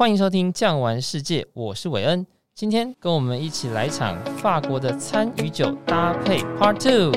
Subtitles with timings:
[0.00, 2.26] 欢迎收听《酱玩世界》，我是韦恩。
[2.54, 7.12] 今天跟我们一起来场法国的餐与酒搭配 Part Two。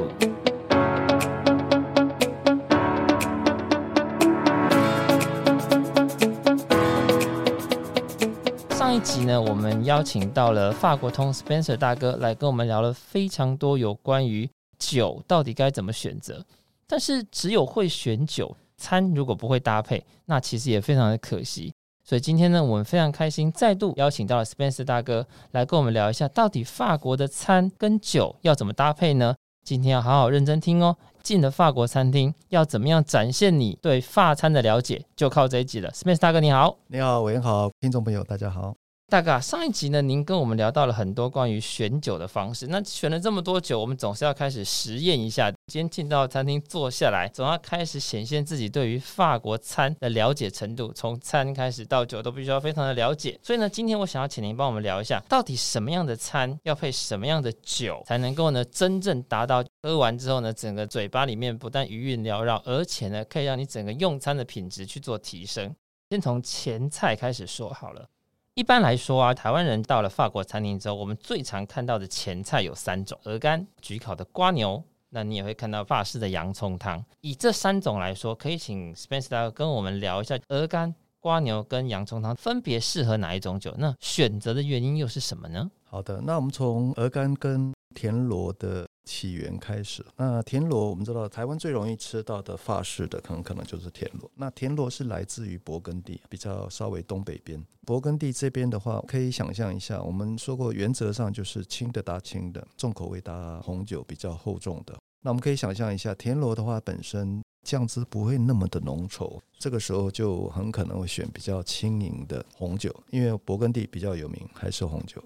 [8.71, 16.45] 上一集呢，我们邀请到了法国通 Spencer 大哥来跟我们聊了非常多有关于酒到底该怎么选择。
[16.86, 21.73] 但是只有会选酒，餐如果不会搭配，那其实也非常的可惜。
[22.04, 29.36] 所以今天呢，我们非常开心，再度邀请到了 Spencer 大哥来跟我们聊一下，到底法国的餐跟酒要怎么搭配呢？
[29.64, 30.97] 今天要好好认真听哦。
[31.21, 35.89] 进了法国餐厅，要怎么样展现你对法餐的了解，就靠这一集了。
[35.92, 38.75] Spencer 大哥你好，你好，我也好，听众朋友大家好。
[39.14, 42.66] 大哥，上一集呢，您跟我们聊到了很多关于选酒的方式。
[42.66, 45.52] 那选了这么多酒，我们总是要开始实验一下。
[45.67, 50.92] 今天进到餐厅坐下来，总要开始显现自己对于法国餐的了解程度。
[50.94, 53.39] 从餐开始到酒，都必须要非常的了解。
[53.44, 65.72] 所以呢，今天我想要请您帮我们聊一下，到底什么样的餐要配什么样的酒，才能够呢真正达到喝完之后呢，整个嘴巴里面不但余韵缭绕，而且呢，可以让你整个用餐的品质去做提升。
[66.09, 68.09] 先从前菜开始说好了。
[68.55, 77.03] 一般来说啊，台湾人到了法国餐厅之后，我们最常看到的前菜有三种：鹅肝、焗烤的瓜牛，那你也会看到法式的洋葱汤。
[77.21, 83.73] 以这三种来说，可以请 Spencer 跟我们聊一下鹅肝、瓜牛跟洋葱汤分别适合哪一种酒？
[83.79, 85.71] 那选择的原因又是什么呢？
[85.83, 88.85] 好的，那我们从鹅肝跟田螺的。
[89.05, 94.29] 起源开始，那田螺我们知道，台湾最容易吃到的法式的，可能可能就是田螺。
[94.35, 97.63] 那田螺是来自于勃艮第，比较稍微东北边。
[97.85, 104.97] 勃艮第这边的话，可以想象一下，我们说过，原则上就是轻的搭轻的，重口味搭红酒比较厚重的。
[105.21, 115.21] 那我们可以想象一下，田螺的话本身酱汁不会那么的浓稠，这个时候就很可能会选比较轻盈的红酒，因为勃艮第比较有名，还是红酒。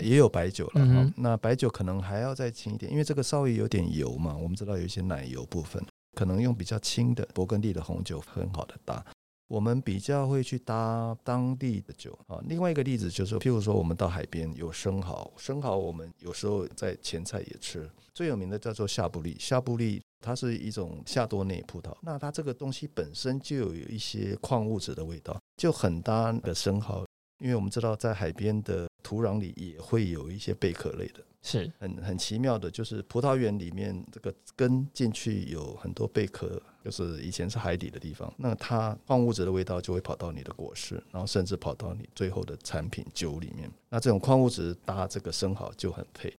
[0.00, 4.36] 也有白酒了，嗯、哼那白酒可能还要再轻一点，因为这个稍微有点油嘛。
[4.36, 5.84] 我们知道有一些奶油部分，
[6.16, 9.04] 可能用比较轻的勃艮第的红酒很好的搭。
[9.48, 12.38] 我们比较会去搭当地的酒啊。
[12.46, 17.90] 另外一个例子就是，譬如说我们到海边有生蚝，生蚝我们有时候在前菜也吃。
[18.14, 27.04] 最有名的叫做夏布利，夏布利它是一种夏多内葡萄，那它这个东西本身就有一些矿物质的味道，就很搭的生蚝。
[27.40, 43.70] 因为我们知道，在海边的土壤里也会有一些贝壳类的，是很很奇妙的，就是葡萄园里面这个根进去有很多贝壳，就是以前是海底的地方，那它矿物质的味道就会跑到你的果实，然后甚至跑到你最后的产品酒里面。
[43.88, 46.32] 那这种矿物质搭这个生蚝就很配。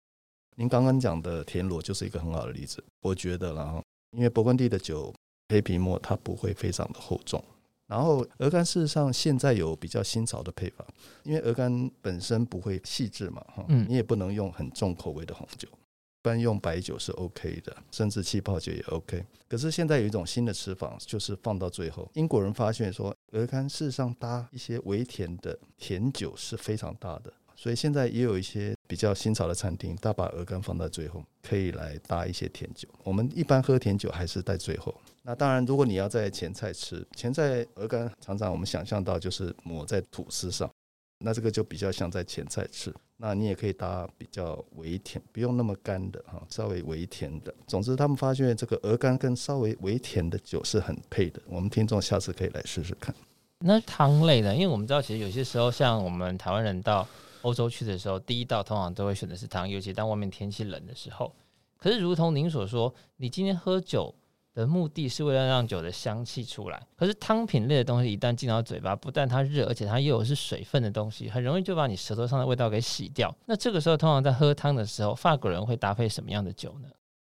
[0.56, 5.14] 您刚刚讲的田螺就是一个很好的例子，我觉得，然后因为勃艮第的酒
[5.48, 7.42] 黑皮莫它不会非常的厚重。
[7.90, 10.86] 然后鹅肝事实上现在有比较新潮的配法，
[11.24, 19.26] 因为鹅肝本身不会细致嘛，哈，你也不能用很重口味的红酒，一般用白酒是 OK 的，甚至气泡酒也 OK。
[19.48, 22.08] 可是现在有一种新的吃法，就是放到最后。
[22.14, 27.32] 英国人发现说，鹅肝事实上搭一些微甜的甜酒是非常搭的。
[27.60, 32.88] 所以现在也有一些比较新潮的餐厅，他把鹅肝放在最后，可以来搭一些甜酒。
[33.04, 34.98] 我们一般喝甜酒还是在最后。
[35.24, 40.70] 那当然，如果你要在前菜吃，前菜鹅肝常常我们想象到就是抹在吐司上，
[41.22, 42.90] 那这个就比较像在前菜吃。
[43.18, 47.54] 那你也可以搭比较微甜，不用那么干的哈，稍微微甜的。
[47.66, 51.38] 总之，他们发现这个鹅肝跟稍微微甜的酒是很配的。
[51.46, 53.14] 我们听众下次可以来试试看。
[53.58, 54.54] 那汤类呢？
[54.54, 57.06] 因为我们知道，其实有些时候像我们台湾人到
[57.42, 61.34] 欧洲去的时候，第一道通常都会选的是汤，尤其当外面天气冷的时候。
[61.76, 64.14] 可是，如同您所说，你今天喝酒
[64.52, 66.86] 的目的是为了让酒的香气出来。
[66.94, 73.34] 可是，汤品类的东西一旦进到嘴巴，不但它热，而且它又是水分的东西，很容易就把你舌头上的味道给洗掉。
[73.46, 76.88] 那这个时候，通常在喝汤的时候，法国人会搭配什么样的酒呢？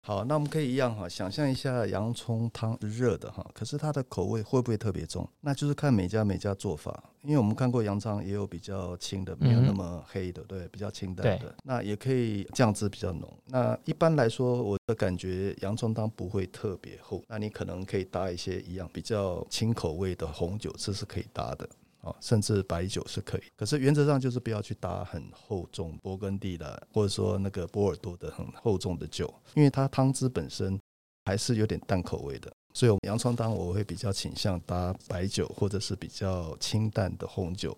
[0.08, 5.28] 好，那我们可以一样哈，想象一下洋葱汤热的哈，可是它的口味会不会特别重？
[5.42, 11.54] 那就是看每家每家做法，因为我们看过洋葱也有比较清的，没有那么黑的，对，比较清淡的。
[11.62, 13.30] 那也可以酱汁比较浓。
[13.48, 21.68] 那一般来说，我的感觉洋葱汤不会特别厚，那你可能可以搭一些一样比较清口味的红酒，这是可以搭的。
[22.03, 30.78] 哦甚至白酒是可以，可是原则上就是不要去搭很厚重勃艮第的，或者说那个波尔多的很厚重的酒，因为它汤汁本身
[31.24, 32.50] 还是有点淡口味的。
[32.74, 37.77] 所以我们洋葱汤我会比较倾向搭白酒或者是比较清淡的红酒。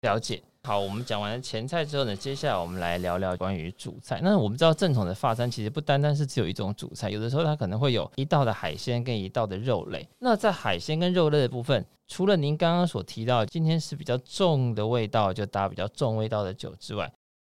[0.00, 0.42] 了解。
[0.66, 4.18] 好，我们讲完了前菜之后呢，接下来我们来聊聊关于主菜。
[4.22, 10.08] 那我们知道正统的法餐其实不单单是只有一种主菜，有的时候它可能会有一道的海鲜跟一道的肉类。
[10.20, 17.12] 那在海鲜跟肉类的部分，除了您刚刚所提到今天是比较重的味道，就搭比较重味道的酒之外，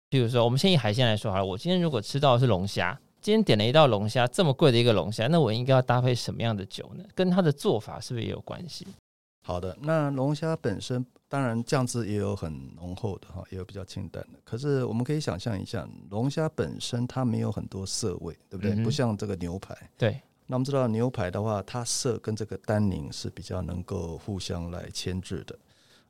[0.08, 7.04] 比如说我们先以海鲜来说好了，我今天如果吃到的是龙虾，今天点了一道龙虾，这么贵的一个龙虾，那我应该要搭配什么样的酒呢？
[7.16, 8.86] 跟它的做法是不是也有关系？
[9.44, 14.40] 好的，那龙虾本身当然酱汁也有很浓厚的哈，也有比较清淡的。
[14.44, 18.74] 可是我们可以想象一下，龙虾本身它没有很多色味，对不对？
[18.74, 19.78] 嗯、不像这个牛排。
[19.98, 20.20] 对。
[20.48, 25.56] 那我们知道牛排的话，它色跟这个单宁是比较能够互相来牵制的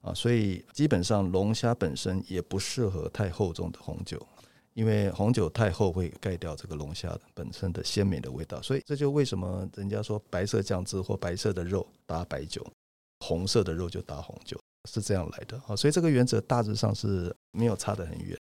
[0.02, 4.26] 啊，所以基本上龙虾本身也不适合太厚重的红酒，
[4.74, 8.62] 因为红酒太厚会盖掉这个龙虾本身的鲜美的味道。
[8.62, 12.66] 所以这就为什么人家说白色酱汁或白色的肉搭白酒。
[13.22, 18.38] 红色的肉就搭红酒，是这样来的啊，所以这个原则大致上是没有差得很远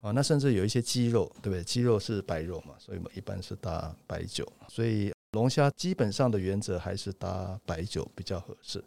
[0.00, 0.10] 啊。
[0.12, 1.62] 那甚至有一些鸡肉，对不对？
[1.64, 4.50] 鸡肉是白肉嘛，所以我们一般是搭白酒。
[4.68, 8.82] 所以龙虾基本上的原则还是搭白酒比较合适。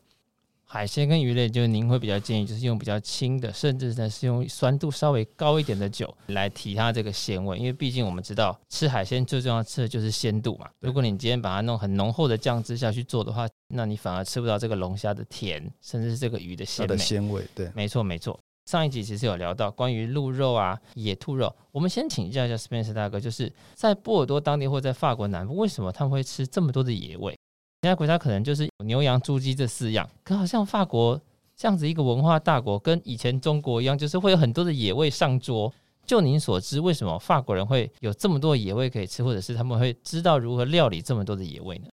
[0.69, 10.69] 海鲜跟鱼类，就是您会比较建议，就是用比较轻的，甚至呢是用酸度稍微高一点的酒来提它这个鲜味，因为毕竟我们知道吃海鲜最重要吃的就是鲜度嘛。
[10.81, 16.88] 如果你今天把它弄很浓厚的酱汁下去做的话，那你反而吃不到这个龙虾的甜，甚至是这个鱼的鲜美。
[16.88, 18.38] 的鲜味，对，没错没错。
[18.69, 27.34] 上一集其实有聊到关于鹿肉啊、野兔肉，我们先请教一下 Spencer 大哥，就是在波尔多当地或在法国南部，为什么他们会吃这么多的野味？
[27.81, 31.19] 其他国家可能就是牛羊猪鸡这四样，可好像法国
[31.56, 35.74] 这样子一个文化大国，跟以前中国一样，就是会有很多的野味上桌。
[36.06, 41.88] 就您所知，为什么法国人会有这么多野味可以吃，或者是他们会知道如何料理这么多的野味呢？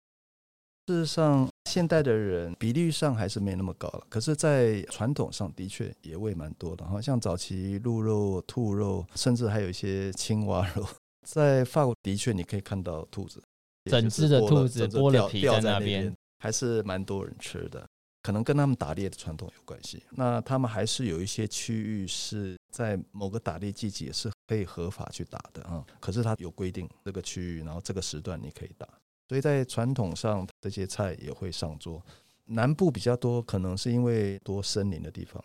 [0.88, 4.02] 事实上，现代的人比例上还是没那么高了。
[4.10, 10.86] 可是，在传统上的确野味蛮多的，好像早期鹿肉、兔肉，甚至还有一些青蛙肉，
[11.26, 13.42] 在法国的确你可以看到兔子。
[13.86, 17.88] 整只的兔子剥了皮在那边，还是蛮多人吃的。
[18.24, 20.04] 可能跟他们打猎的传统有关系。
[20.12, 25.84] 那他们还是有一些区域是在某个打猎季节是可以合法去打的啊。
[26.00, 28.88] 可是它有规定这个区域，然后这个时段你可以打。
[29.28, 32.00] 所以在传统上，这些菜也会上桌。
[32.46, 35.44] 南部比较多，可能是因为多森林的地方。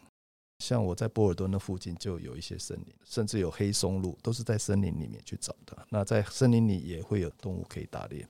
[0.59, 5.77] 像我在波尔多那附近就有一些森林，甚至有黑松露，都是在森林里面去找的。
[5.91, 8.27] 那在森林里也会有动物可以打猎。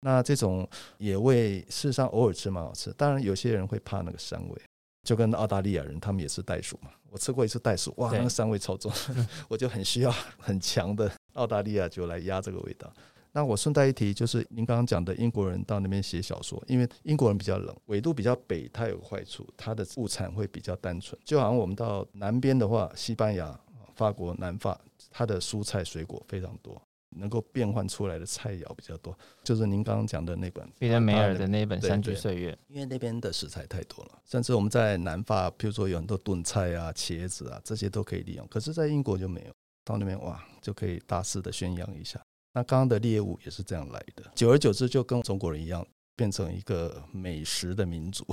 [0.00, 4.60] 那这种野味事实上偶尔吃蛮好吃，当然有些人会怕那个膻味，
[5.02, 6.90] 就跟澳大利亚人他们也吃袋鼠嘛。
[7.10, 8.92] 我吃过一次袋鼠，哇，那个膻味超重，
[9.48, 12.92] 我就很需要很强的澳大利亚酒来压这个味道。
[13.36, 21.20] 那我顺带一提，就是您刚刚讲的英国人到那边写小说，因为英国人比较冷，纬度比较北，它有坏处，它的物产会比较单纯。
[21.22, 23.54] 就好像我们到南边的话，西班牙、
[23.94, 24.80] 法国、南法，
[25.10, 26.80] 它的蔬菜水果非常多，
[27.10, 29.14] 能够变换出来的菜肴比较多。
[29.44, 38.46] 就是您刚刚讲的那本彼得梅尔的那本《山居岁月》，因为那边的食材太多了，甚至我们在南法，譬如说有很多炖菜啊、茄子啊，这些都可以利用。
[38.48, 39.52] 可是，在英国就没有，
[39.84, 42.18] 到那边哇，就可以大肆的宣扬一下。
[42.56, 45.86] 那刚刚的猎物也是这样来的，久而久之就跟中国人一样，
[46.16, 48.24] 变成一个美食的民族。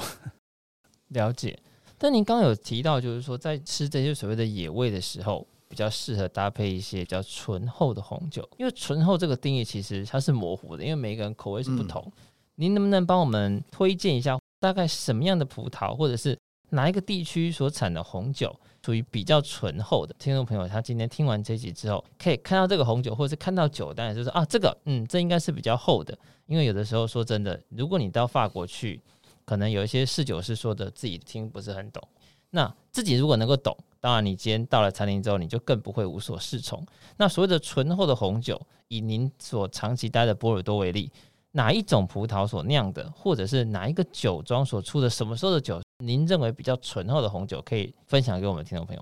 [1.11, 1.59] 了解。
[1.97, 12.01] 但您刚刚有提到，就是说在吃这些所谓的野味的时候，比较适合搭配一些比较醇厚的红酒，因为醇厚这个定义其实它是模糊的，因为每个人口味是不同。
[12.05, 12.11] 嗯、
[12.55, 16.39] 您能不能帮我们推荐一下，大概什么样的葡萄，或者是
[16.69, 18.57] 哪一个地区所产的红酒？
[18.85, 26.17] 属于比较醇厚的听众朋友，他今天听完这集之后，可以看到这个红酒，或者是看到酒单，就是啊，这个嗯，这应该是比较厚的。
[26.47, 29.01] 因为有的时候说真的，如果你到法国去，
[29.45, 32.03] 可能有一些侍酒师说的自己听不是很懂，
[32.49, 36.85] 那自己如果能够懂，当然你今天到了餐厅之后，你就更不会无所适从。
[37.15, 41.09] 那所谓的醇厚的红酒，以您所长期待的波尔多为例。
[41.55, 49.01] 哪一种葡萄所酿的，或者是哪一个酒庄所出的，什么时候的酒，您认为比较醇厚的红酒，可以分享给我们听众朋友。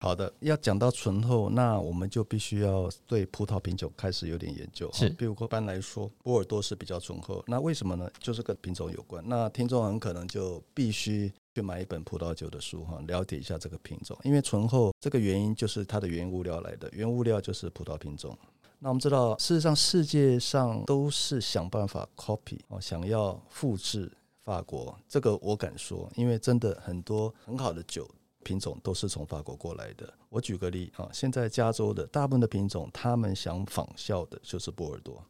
[0.00, 4.90] 好的，要讲到醇厚，那我们就必须要对葡萄品种开始有点研究。
[4.94, 8.08] 是，比如一般来说，波尔多是比较醇厚，那为什么呢？
[8.18, 9.22] 就是跟品种有关。
[9.26, 18.34] 那听众很可能就必须去买一本葡萄酒的书哈，了解一下这个品种，因为醇厚这个原因就是它的原物料来的，原物料就是葡萄品种。
[18.78, 24.10] 那我们知道，事实上世界上都是想办法 copy 哦，想要复制
[24.48, 24.98] 法国。
[25.06, 28.08] 这个我敢说，因为真的很多很好的酒
[28.42, 30.10] 品种都是从法国过来的。
[30.30, 35.22] 我举个例啊，现在加州的大部分的品种，他们想仿效的就是波尔多。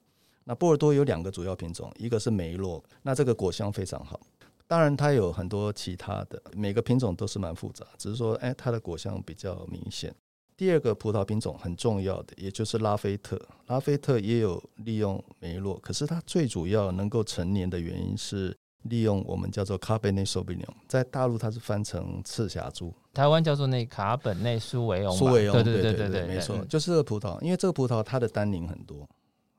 [0.45, 4.21] 那波尔多有两个主要品种，一个是梅洛，那这个果香非常好。
[4.69, 10.15] 当然它有很多其他的，每个品种都是蛮复杂，只是说，哎，它的果香比较明显。
[10.57, 13.41] 第二个葡萄品种很重要的，也就是拉菲特。
[13.67, 25.17] 拉菲特也有利用梅洛，可是它最主要能够成年的原因是利用我们叫做卡本内苏维浓，在大陆它是翻成赤霞珠，台湾叫做那卡本内苏维翁。
[25.17, 29.09] 苏维翁，对对对对对，没错，就是这个葡萄，因为这个葡萄它的单宁很多。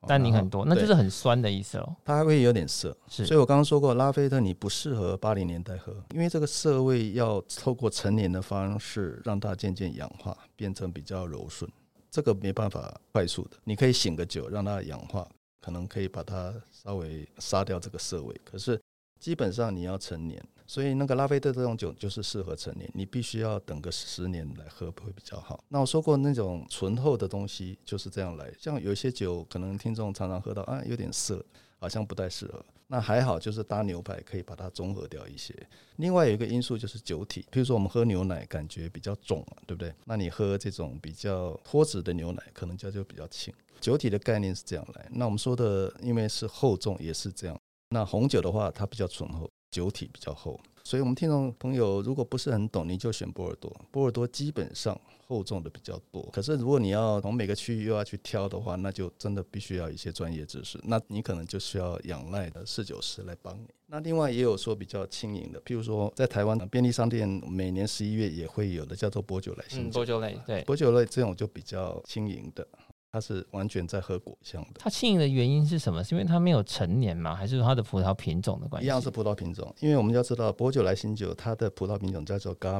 [0.08, 1.96] 单宁很多，那就是很酸的意思哦。
[2.06, 11.70] 它还会有点涩，所以我刚刚说过，拉菲特你不适合八零年代喝，因为这个涩味要透过陈年的方式让它渐渐氧化，变成比较柔顺。
[12.10, 15.28] 这个没办法快速的，你可以醒个酒让它氧化，
[15.60, 18.34] 可能可以把它稍微杀掉这个涩味。
[18.46, 18.82] 可是
[19.20, 20.44] 基本上你要陈年。
[20.66, 25.64] 所以那个拉菲特这种酒就是适合陈年，你必须要等个十年来喝会比较好。
[25.68, 31.44] 那我说过那种醇厚的东西就是这样来，像有些酒可能听众常常喝到啊有点涩，
[31.80, 32.64] 好像不太适合。
[32.86, 35.56] 那还好，就是搭牛排可以把它中和掉一些。
[35.96, 39.92] 另外有一个因素就是酒体，比如说我们喝牛奶感觉比较重，对不对？
[40.06, 43.52] 那你喝这种比较脱脂的牛奶，可能就就比较轻。
[43.82, 45.08] 酒体的概念是这样来。
[45.12, 47.60] 那我们说的因为是厚重也是这样。
[47.90, 49.50] 那红酒的话，它比较醇厚。
[49.72, 53.72] 酒体比较厚，所以我们听众朋友如果不是很懂，你就选波尔多。
[53.92, 60.80] 波尔多基本上厚重的比较多，可是如果你要从每个区域又要去挑的话，那就真的必须要一些专业知识。
[60.86, 63.68] 那你可能就需要仰赖的侍酒师来帮你。
[63.86, 72.68] 那另外也有说比较轻盈的，譬如说在台湾便利商店每年十一月也会有的叫做波酒莱新酒，薄酒类对，波酒类这种就比较轻盈的。
[73.12, 74.80] 它是完全在喝果香的。
[74.80, 76.04] 它轻盈的原因是什么？
[76.04, 77.36] 是因为它没有陈年吗？
[77.36, 78.86] 还是说它的葡萄品种的关系？
[78.86, 82.80] 一样是葡萄品种，因为我们要知道薄酒来新酒，它的葡萄品种叫做嘎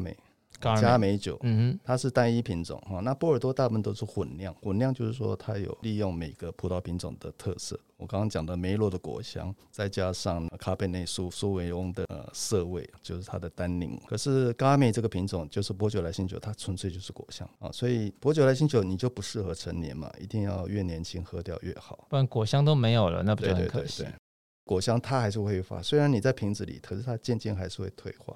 [0.76, 0.82] 美。
[0.82, 3.00] 佳美酒，嗯哼，它是单一品种哈。
[3.00, 7.80] 那波尔多大部分都是混酿，混酿就是说它有利用每个葡萄品种的特色。
[7.98, 14.00] 我刚刚讲的梅洛的果香，再加上卡贝内苏苏维翁的呃涩味，就是它的单宁。
[14.08, 17.70] 可是嘎美这个品种就是波酒莱新酒，它纯粹就是果香啊。
[17.72, 24.04] 所以波酒莱新酒你就不适合成年嘛，一定要越年轻喝掉越好，不然果香都没有了，那不就很可惜？
[24.04, 24.20] 对对对对，
[24.64, 28.34] 果香它还是会挥发，虽然你在瓶子里，可是它渐渐还是会退化。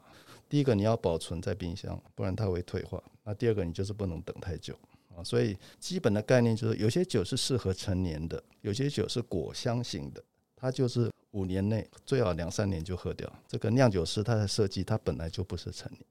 [0.53, 3.03] 第一个你要保存在冰箱，不然它会退化。
[3.23, 4.77] 那第二个你就是不能等太久
[5.15, 5.23] 啊。
[5.23, 10.23] 所以基本的概念就是，有些酒是适合陈年的，有些酒是果香型的，
[10.55, 13.27] 它就是五年内最好两三年就喝掉。
[13.47, 16.05] 这个酿酒师他的设计，它本来就不是陈年。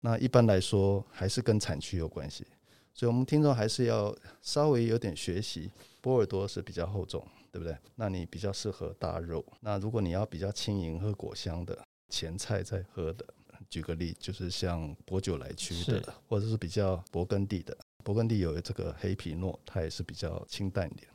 [0.00, 2.46] 那一般来说还是跟产区有关系，
[2.94, 5.70] 所以我们听众还是要稍微有点学习。
[6.00, 7.76] 波尔多是比较厚重，对不对？
[7.96, 9.44] 那你比较适合大肉。
[9.60, 13.26] 那如果你要比较轻盈喝果香的前菜在喝的。
[13.72, 17.74] 举个例，就是像薄酒来区的，或者是比较勃艮第的。
[18.04, 21.08] 勃艮第有这个黑皮诺，它也是比较清淡一点，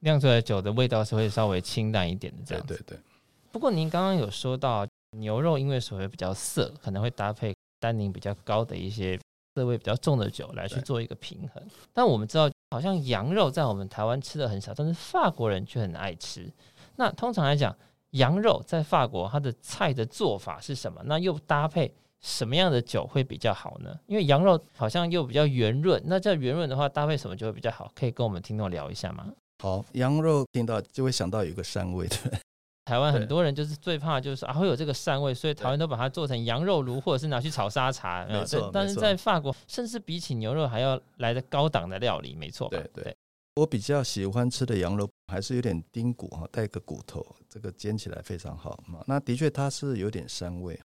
[0.00, 2.66] 酿出来酒的味道是会稍微清淡一点的这样。
[2.66, 2.98] 对对对。
[3.52, 4.84] 不过您刚刚有说到
[5.18, 9.16] 牛肉，因为所谓比较涩，可能会搭配单宁比较高的一些
[9.54, 11.62] 涩味比较重的酒来去做一个平衡。
[11.92, 16.52] 但我们知道，好像羊肉在我们台湾吃的很少，但是法国人却很爱吃。
[16.96, 17.76] 那通常来讲，
[18.10, 21.00] 羊肉在法国，它的菜的做法是什么？
[21.04, 23.96] 那又搭配什么样的酒会比较好呢？
[24.06, 27.90] 因为羊肉好像又比较圆润，那这圆润的话，搭配什么就会比较好？
[27.94, 29.26] 可以跟我们听众聊一下吗？
[29.62, 32.16] 好，羊肉听到就会想到有一个膻味， 对？
[32.86, 38.26] 台湾很多人就是最怕就是啊会有这个膻味，所以台湾都把它做成羊肉炉，或者是拿去炒沙茶。
[38.26, 42.68] 没错，但是在法国，甚至比起牛肉还要来的高档的料理，没错。
[42.68, 43.14] 对对。
[43.56, 49.04] 我比较喜欢吃的羊肉还是有点丁骨哈，带个骨头，这个煎起来非常好嘛。
[49.06, 50.78] 那的确它是有点膻味。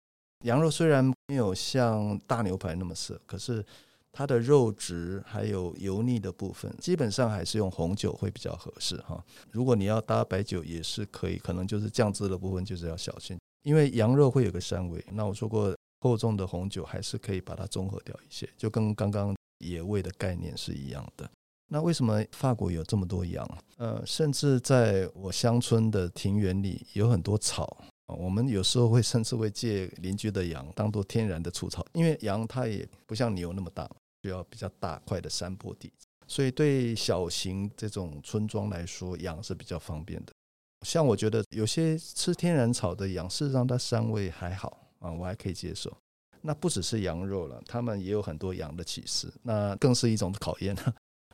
[0.44, 3.66] 羊肉虽然没有像大牛排那么涩，可是
[4.12, 9.24] 它的肉质还有油腻的部分，基本上还是用红酒会比较合适哈。
[9.52, 15.04] 如果你要搭白酒也是可以，可能就是酱汁的部分就是要小心，因为羊肉会有个膻味。
[15.12, 21.28] 那我说过厚重的红酒还是可以把它中和掉一些，就跟刚刚野味的概念是一样的。
[21.68, 23.48] 那为什么法国有这么多羊？
[23.78, 33.90] 呃，甚至在我乡村的庭园里有很多草，我们有时候会甚至会借邻居的羊当做天然的除草，因为羊它也不像牛那么大，
[34.22, 35.92] 需要比较大块的山坡地，
[36.28, 40.34] 所以对小型这种村庄来说，羊是比较方便的。
[40.86, 45.92] 像我觉得有些吃天然草的羊，事实上它膻味还好啊，我还可以接受。
[46.42, 50.76] 那不只是羊肉了，他们也有很多羊的启示，那更是一种考验。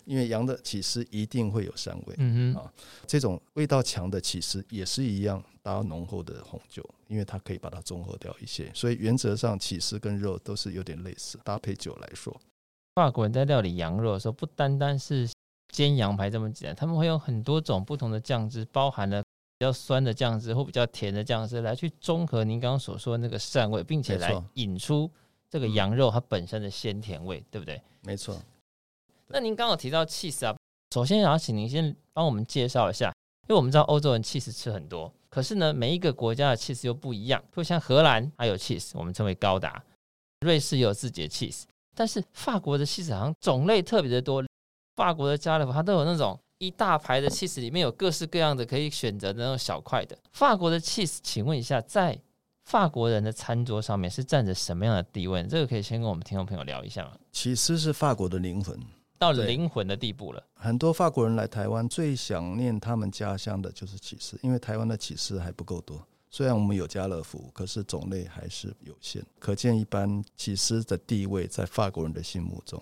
[0.06, 2.74] 因为羊的起司一定会有膻味，嗯哼啊，
[3.06, 12.36] 这种味道强的起司也是一样搭浓厚的红酒，因为它可以把它中和掉一些，所以原则上起司跟肉都是有点类似，搭配酒来说。
[12.96, 15.30] 法国人在料理羊肉的时候，不单单是
[15.70, 25.10] 煎羊排这么简单，他们会用很多种不同的酱汁，包含了比较酸的酱汁或比较甜的酱汁来去中和您刚刚所说的那个膻味，并且来引出
[25.50, 27.82] 这个羊肉它本身的鲜甜味，对不对？
[28.04, 28.38] 没错。
[29.34, 30.56] 那您刚刚提到 cheese 啊，
[30.94, 33.08] 首先想要请您先帮我们介绍一下，
[33.48, 37.44] 因为我们知道欧洲人 cheese 吃很多，可是呢，每一个国家的 cheese 又不一样。
[37.56, 39.72] 就像荷兰还有 cheese，，我们称为高达；
[40.42, 41.64] 瑞士也有自己的 cheese，，
[41.96, 44.44] 但是法国的 cheese 好像种类特别的多。
[44.98, 50.18] 法国的家乐福它都有那种一大排的 cheese，，里面有各式各样的可以选择的那种小块的。
[50.34, 52.20] 法国的 cheese，，请问一下，在
[52.66, 55.42] 法国人的餐桌上面是占着什么样的地位？
[55.44, 57.14] 这个可以先跟我们听众朋友聊一下吗？
[57.32, 58.78] 起司是法国的灵魂。
[59.22, 60.44] 到灵魂的地步了。
[60.56, 66.04] 很多法国人来台湾，最想念他们家乡的就是起司，因为台湾的起司还不够多。
[66.32, 69.24] 虽然我们有家乐福，可是种类还是有限。
[69.38, 72.82] 可见一般，起司的地位在法国人的心目中。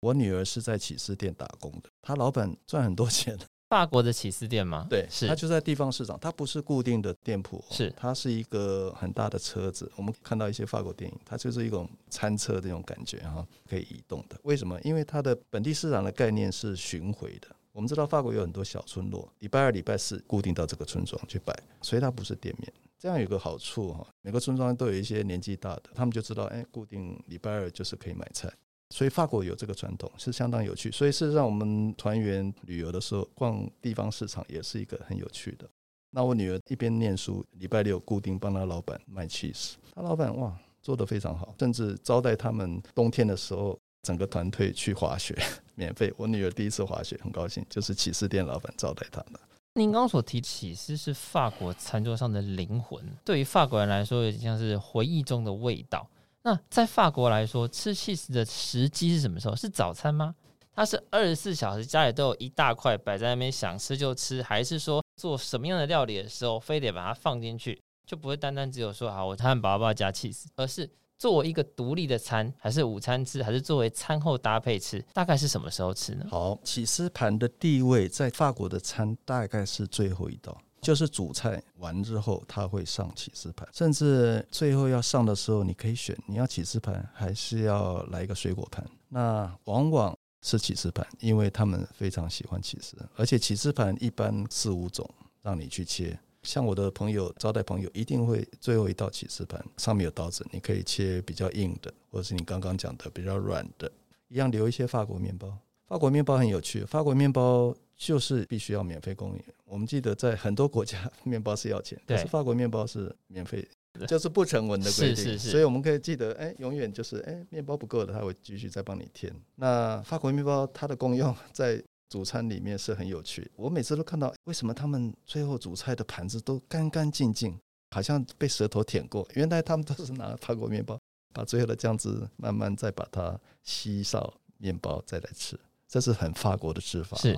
[0.00, 3.38] 我女儿是在起司店打工的，她老板赚很多钱。
[3.68, 4.86] 法国的起司店吗？
[4.88, 9.90] 对，是它就在地方市场，它不是固定的店铺，是它是一个很大的车子。
[9.96, 14.38] 我们看到一些法国电影，它就是一种餐车这种感觉哈，可以移动的。
[14.44, 14.80] 为什么？
[14.82, 17.48] 因为它的本地市场的概念是巡回的。
[17.72, 22.72] 我们知道法国有很多小村落，礼拜二、礼拜四固定到这个村庄去摆，所以它不是店面。
[22.98, 28.50] 这样有个好处哈，每个村庄都有一些年纪大的，他们就知道，哎，固定礼拜二就是可以买菜。
[28.90, 35.68] 所以法国有这个传统是相当有趣，所以事实上我们团员旅游的时候逛地方市场也是一个很有趣的。
[36.10, 45.36] 那我女儿一边念书，礼拜六固定帮她老板卖 cheese，她老板哇做得非常好，甚至招待他们冬天的时候整个团队去滑雪
[45.74, 46.14] 免费。
[46.16, 49.40] 我女儿第一次滑雪很高兴，就是起司店老板招待她的。
[49.74, 56.08] 您刚刚所提起司是法国餐桌上的灵魂，对于法国人来说有点像是回忆中的味道。
[56.46, 59.56] 那在法国来说，吃起司的时机是什么时候？
[59.56, 60.32] 是早餐吗？
[60.72, 70.88] 它是二十四小时家里都有一大块摆在那边，想吃就吃，还是说做什么样的料理的时候，非得把它放进去，就不会单单只有说好我汉堡要不要加起司，而是
[71.18, 75.04] 作为一个独立的餐，还是午餐吃，还是作为餐后搭配吃？
[75.12, 76.24] 大概是什么时候吃呢？
[76.30, 80.56] 好，起司盘的地位在法国的餐大概是最后一道。
[80.80, 88.86] 就是主菜完之后，他会上起司盘，甚至最后要上的时候，你可以选你要起司盘还是要来一个水果盘。
[89.08, 95.08] 那往往是起司盘，因为他们非常喜欢起司，而且起司盘一般四五种
[95.42, 96.16] 让你去切。
[96.42, 103.90] 像我的朋友招待朋友，一定会最后一道起司盘上面有刀子，你可以切比较硬的，或者是你刚刚讲的比较软的，
[104.28, 105.58] 一样留一些法国面包。
[105.88, 107.74] 法国面包很有趣，法国面包。
[107.96, 109.42] 就是必须要免费供应。
[109.64, 113.66] 我们记得在很多国家， 面包是要钱，但是法国面包是免费，
[114.06, 115.16] 就是不成文的规定。
[115.16, 115.50] 是是是。
[115.50, 119.34] 所以我们可以记得，哎，永远就是，哎，面包不够了，他会继续再帮你添。
[119.54, 123.50] 那法国面包它的功用 在主餐里面是很有趣。
[123.56, 127.58] 我每次都看到，为什么他们最后主菜的盘子都干干净净，
[127.90, 129.26] 好像被舌头舔过？
[129.34, 130.98] 原来他们都是拿法国面包，
[131.32, 137.16] 把最后的酱汁慢慢再把它吸上面包再来吃，这是很法国的吃法。
[137.16, 137.36] 是。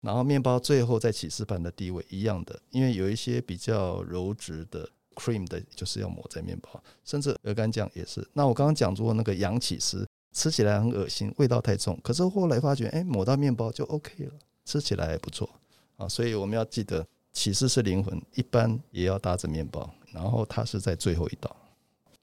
[0.00, 8.26] 然后面包最后在起司盘的地位一样的，因为有一些比较柔质的 cream 的，就是要抹在面包，甚至鹅肝酱也是。
[8.32, 11.98] 那我刚刚讲过那个羊起司，吃起来很恶心，味道太重。
[12.02, 14.32] 可是后来发觉，哎，抹到面包就 OK 了，
[14.64, 15.48] 吃起来还不错
[15.96, 16.08] 啊。
[16.08, 19.92] 所以我们要记得，起司是灵魂，一般也要搭着面包。
[20.12, 21.54] 然后它是在最后一道。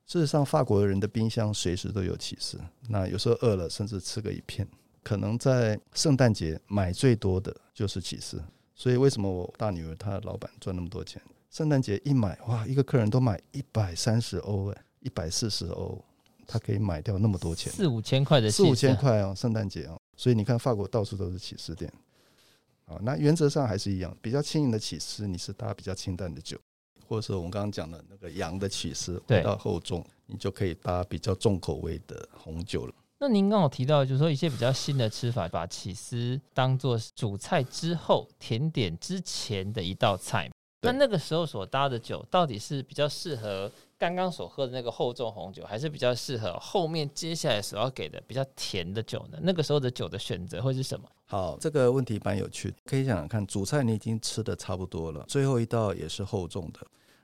[0.07, 2.59] 事实上，法国人的冰箱随时都有起司，
[2.89, 4.67] 那有时候饿了，甚至吃个一片。
[5.07, 8.43] 可能在圣诞节买最多的就是起司，
[8.75, 11.21] 所以为什么我大女儿她老板赚那么多钱？
[11.49, 16.03] 圣诞节一买，哇，一个客人都买一百三十欧哎，一百四十欧，
[16.45, 21.89] 他可以买掉那么多钱，四五千块的，四五千块哦，圣诞节哦，所以你看法国到处都是起司店，
[22.85, 26.59] 啊，那原则上还是一样，比较轻盈的起司，你是搭比较清淡的酒，
[27.07, 32.93] 或者说我们刚刚讲的那个羊的起司，味道厚重，你就可以搭比较重口味的红酒了。
[33.19, 40.49] 那您刚好提到，就是说一些比较新的吃法，把起司当做主菜之后甜点之前的一道菜。
[40.83, 49.39] 那那个时候所搭的酒，到底是比较适合刚刚所喝的那个厚重红酒，还是比较适合后面接下来所要给的比较甜的酒呢？
[49.41, 51.09] 那个时候的酒的选择会是什么？
[51.25, 56.79] 好，这个问题蛮有趣的，可以想想看，主菜你已经吃的差不多了，最后一道也是厚重的。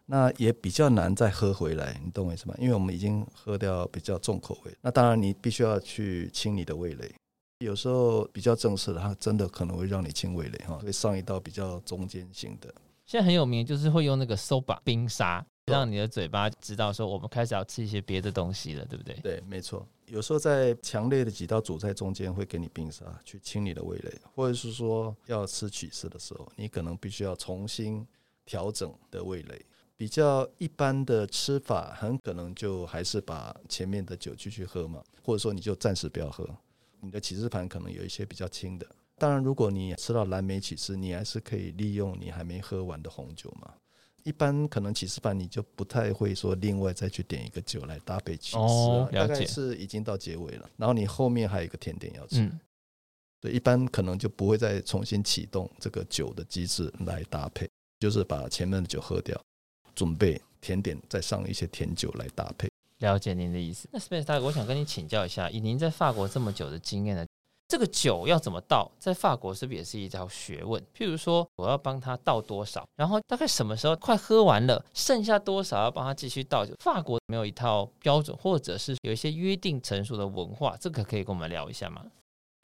[0.06, 2.54] 那也比较难再喝回来，你懂我意思吗？
[2.60, 7.14] 因为我们已经喝掉比较重口味，那当然你必须要去清你的味蕾。
[7.60, 12.74] 有时候比较正式的，它真的可能会让你清味蕾哈，会上一道比较中间型的。
[13.06, 19.16] 现在很有名，就是会用那个 soba 冰沙，让你的嘴巴知道说我们开始要吃一些别的东西了，对不对？
[19.24, 19.88] 对，没错。
[20.08, 28.06] 有时候在强烈的几道主菜中间会给你冰沙去清你的味蕾，或者是说要吃起司的时候，你可能必须要重新。
[28.46, 29.66] 调整的味蕾。
[29.96, 36.48] 比较一般的吃法，很可能就还是把前面的酒继续喝嘛，或者说你就暂时不要喝。
[37.00, 38.88] 你的起司盘可能有一些比较轻的。
[39.18, 43.74] 当然，如果你吃到蓝莓起司，你还是可以利用你还没喝完的红酒嘛。
[44.24, 49.08] 一般可能起司盘你就不太会说另外再去点一个酒来搭配起司。
[49.12, 52.40] 大概是已经到结尾了，然后你后面还有一个甜点要吃。
[52.40, 52.60] 嗯，
[53.42, 59.40] 对，一般可能就不会再重新启动这个酒的机制来搭配，就是把前面的酒喝掉。
[59.96, 62.70] 准备甜点，再上一些甜酒来搭配。
[63.00, 63.90] 了解您的意思。
[63.92, 67.26] 那 Spencer 大哥，我想跟你请教一下，以您在法国这么久的经验呢，
[67.68, 70.82] 这个酒要怎么倒，在法国是不是也是一条学问？
[70.96, 76.74] 譬如说，我要帮他倒多少，然后大概什么时候快喝完了，剩下多少要帮他继续倒酒？
[76.80, 82.06] 法国没有一套标准，或者是有一些约定成熟的文化，这个可以跟我们聊一下吗？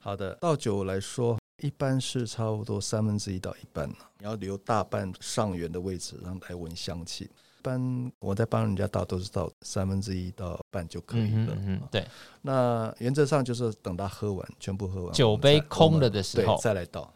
[0.01, 1.38] 好的，倒酒来说。
[1.62, 7.26] 一般是差不多三分之一到一半，你要留大半上缘的位置，让来闻香气。
[7.26, 11.54] 一般我在帮人家倒都是倒三分之一到半就可以了。
[11.58, 12.08] 嗯，对。
[12.41, 17.13] 那原则上就是等他喝完，全部喝完，酒杯空了的时候再来倒。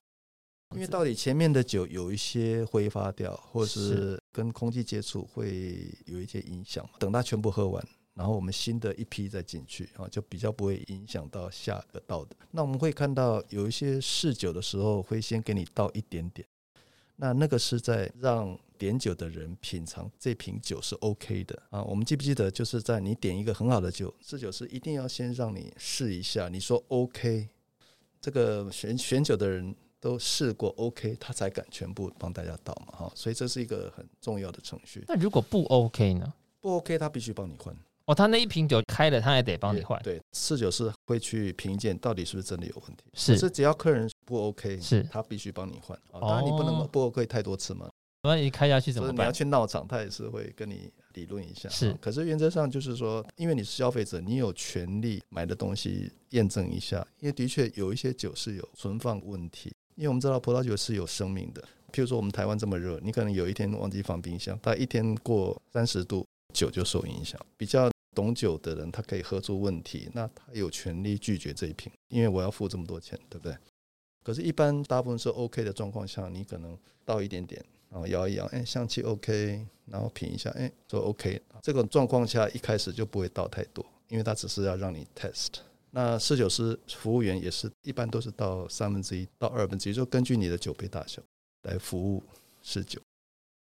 [0.76, 6.84] 因为到底前面的酒有一些挥发掉，或是跟空气接触会有一些影响。
[7.00, 7.88] 等他全部喝完。
[8.14, 12.36] 然后我们新的一批再进去啊，就比较不会影响到下个倒的。
[12.52, 16.48] 那我们会看到有一些试酒的时候，会先给你倒一点点，
[17.16, 21.82] 那那个是在让点酒的人品尝这瓶酒是 OK 的啊。
[21.84, 27.48] 我们记不记得，就是在你点一个很好的酒，试酒师一定要先让你试一下，你说 OK，
[28.22, 33.12] 这个选选酒的人都试过 OK，他才敢全部帮大家倒嘛哈。
[33.16, 35.04] 所以这是一个很重要的程序。
[35.08, 36.32] 那如果不 OK 呢？
[36.62, 37.76] 不 OK，他必须帮你换。
[38.06, 40.02] 哦，他那一瓶酒开了，他也得帮你换。
[40.04, 43.04] 对，侍酒师会去评鉴到底是不是真的有问题。
[43.14, 45.98] 是，是只要客人不 OK，是他必须帮你换。
[46.12, 47.90] 哦，当然你不能不 OK 太多次嘛。
[48.24, 49.18] 万一开下去怎么办？
[49.18, 51.68] 你要去闹场，他也是会跟你理论一下。
[51.70, 57.06] 是，可是原则上就是说，因为你是消费者，你有权利买的东西验证一下。
[57.20, 61.62] 因为的确有一些酒是有存放问题，因为我们知道葡萄酒是有生命的。
[61.94, 67.40] 譬如说我们台湾这么热，你可能有一天忘记放冰箱，它一天过三十度，酒就受影响。
[67.58, 67.93] 比较。
[68.14, 73.58] 懂酒的人，他可以喝出问题，那他有权利拒绝这一瓶，因为我要付这么多钱，对不对？
[74.24, 81.42] 可是，一般大部分是 OK 的状况下，你可能倒一点点，然后摇一摇，哎，香气 OK，然后品一下，哎，就 OK。
[81.62, 85.56] 这种状况下，一开始就不会倒太多，因为他只是要让你 test。
[85.92, 91.22] 那侍酒师、服务员也是一般都是倒三分之一到二分之一，就根据你的酒杯大小
[91.64, 92.24] 来服务
[92.62, 93.02] 侍酒。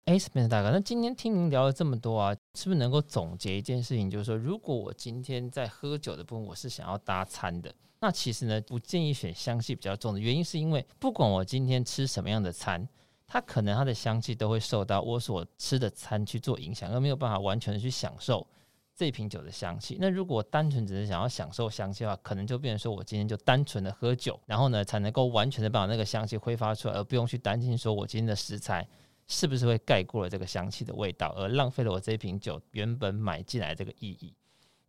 [0.09, 12.89] 哎，Spencer 大哥，那今天听您聊了这么多啊，是不是能够总结一件事情，就是说，如果我今天在喝酒的部分，我是想要搭餐的，那其实呢，不建议选香气比较重的原因，是因为不管我今天吃什么样的餐，
[13.27, 18.47] 它可能它的香气都会受到我所吃的餐去做影响，而没有办法完全的去享受
[18.95, 19.95] 这瓶酒的香气。
[20.01, 28.87] 那如果单纯只是想要享受香气的话，可能就变成说我今天就单纯的喝酒，然后呢，才能够完全的把那个香气挥发出来，而不用去担心说我今天的食材。
[29.31, 34.33] 是不是会盖过了这个香气的味道，而浪费了我这一瓶酒原本买进来这个意义？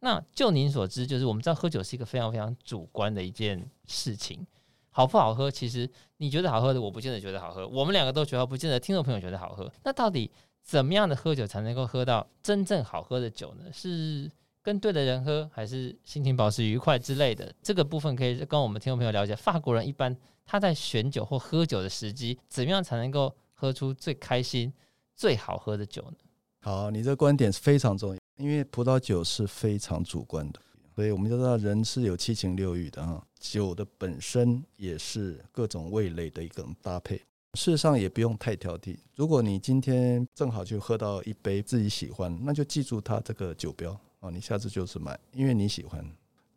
[0.00, 4.46] 那就您所知，就是我们知道喝酒是一个非常非常主观的一件事情，
[4.88, 5.50] 好不好喝？
[5.50, 9.70] 其实你觉得好喝的，我不见得觉得好喝；我们两个都觉得，不见得听众朋友觉得好喝。
[9.84, 10.30] 那到底
[10.62, 13.64] 怎么样的喝酒才能够喝到真正好喝的酒呢？
[13.74, 14.30] 是
[14.62, 17.54] 跟对的人喝，还是心情保持愉快之类的？
[17.62, 19.36] 这个部分可以跟我们听众朋友了解。
[19.36, 23.36] 法国人一般他在选酒或喝酒的时机，怎么样才能够？
[23.60, 24.72] 喝出最开心、
[25.14, 26.16] 最好喝的酒呢？
[26.62, 30.58] 好，你这观点是非常重要，因为葡萄酒是非常主观的，
[30.94, 33.22] 所以我们就知道人是有七情六欲的哈。
[33.38, 37.18] 酒的本身也是各种味蕾的一种搭配，
[37.52, 38.96] 事实上也不用太挑剔。
[39.14, 46.02] 如果你今天正好就喝到一杯自己喜欢，那就记住它这个酒标啊，你下次就是买，因为你喜欢。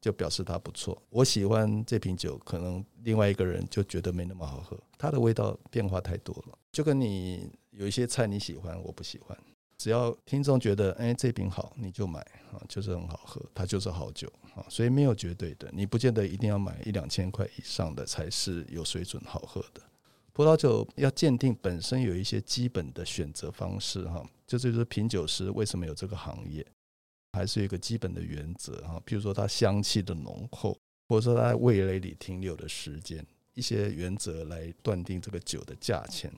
[0.04, 1.02] 就表示它不错。
[1.10, 4.78] 我喜欢这瓶酒，可能另外一个人就觉得没那么好喝。
[4.98, 9.38] 它的味道变化太多了，就跟你有一些菜你喜欢，我不喜欢。
[9.78, 12.20] 只要听众觉得，哎，这瓶好，你就买
[12.52, 14.66] 啊，就是很好喝，它就是好酒啊。
[14.68, 19.82] 所以没有绝对的，你不见得一定要买一两千块以上的才是有水准好喝的。
[20.34, 26.66] 葡萄酒要鉴定本身有一些基本的选择方式哈，这就是品酒师为什么有这个行业。
[27.34, 30.78] 还是一个基本的原则哈，比如说它香气的浓厚，
[31.10, 36.32] 或者说它味蕾里停留的时间，一些原则来断定这个酒的价钱。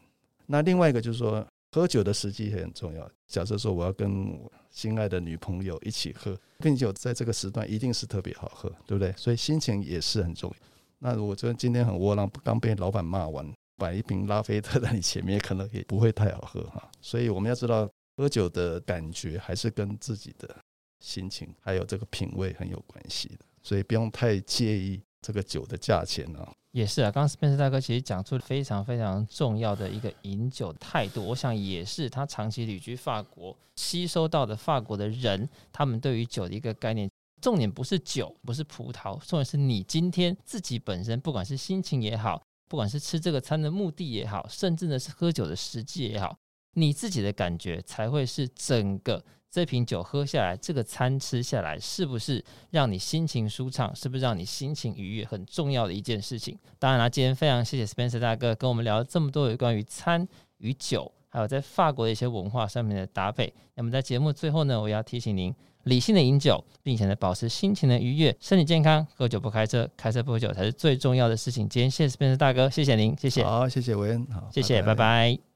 [0.48, 3.10] 那另外一个就是说，喝酒的时机也很重要。
[3.28, 9.12] 假设说我要跟我心爱的女朋友一起喝，并且在这个时段一定是特别好喝，对不对？
[9.18, 10.68] 所以心情也是很重要。
[11.00, 16.90] 那如果说今天很窝囊，刚被老板骂完，摆一瓶拉菲特在你前面，可能也不会太好喝哈。
[17.02, 20.56] 所以我们要知道，喝酒的感觉还是跟自己的
[21.00, 26.52] 心情还有这个品味很有关系的，所以不用太介意这个酒的价钱啊。
[26.72, 37.10] 也是啊，刚刚 Spencer 大哥其实讲出了非常非常重要的一个饮酒态度，我想也是他长期旅居法国吸收到的法国的人，他们对于酒的一个概念。
[37.42, 46.36] 重点不是酒，不是葡萄，重点是你今天自己本身，不管是心情也好，不管是吃这个餐的目的也好，甚至呢是喝酒的实际也好，
[46.76, 56.58] 你自己的感觉才会是整个这瓶酒喝下来，这个餐吃下来，是不是让你心情舒畅，是不是让你心情愉悦，很重要的一件事情。
[56.78, 63.54] 当然啦，今天非常谢谢 Spencer 大哥跟我们聊了这么多有关于餐与酒，还有在法国的一些文化上面的搭配。
[63.74, 65.54] 那么在节目最后呢，我要提醒您。
[65.86, 69.06] 理性的饮酒，并且呢，保持心情的愉悦，身体健康。
[69.14, 71.70] 喝酒不开车，开车不喝酒才是最重要的事情。
[71.70, 73.44] 今天谢谢 Spencer 大哥，谢谢您，谢谢。
[73.44, 75.55] 好，谢谢维恩，好，谢谢，拜拜，拜拜。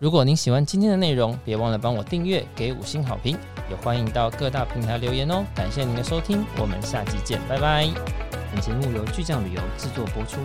[0.00, 3.36] 如果您喜欢今天的内容，别忘了帮我订阅，给五星好评，
[3.68, 5.44] 也欢迎到各大平台留言哦。
[5.54, 7.86] 感谢您的收听，我们下期见，拜拜。
[8.50, 10.40] 本节目由巨匠旅游制作播出。